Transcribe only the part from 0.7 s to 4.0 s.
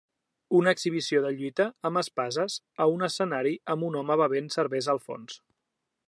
exhibició de lluita amb espases a un escenari amb un